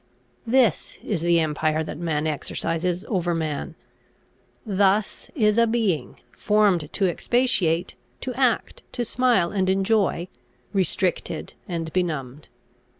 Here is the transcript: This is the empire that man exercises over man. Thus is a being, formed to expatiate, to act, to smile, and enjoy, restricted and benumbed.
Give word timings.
This 0.47 0.97
is 1.03 1.21
the 1.21 1.39
empire 1.39 1.83
that 1.83 1.99
man 1.99 2.25
exercises 2.25 3.05
over 3.07 3.35
man. 3.35 3.75
Thus 4.65 5.29
is 5.35 5.59
a 5.59 5.67
being, 5.67 6.19
formed 6.35 6.91
to 6.93 7.05
expatiate, 7.07 7.93
to 8.21 8.33
act, 8.33 8.81
to 8.93 9.05
smile, 9.05 9.51
and 9.51 9.69
enjoy, 9.69 10.27
restricted 10.73 11.53
and 11.67 11.93
benumbed. 11.93 12.49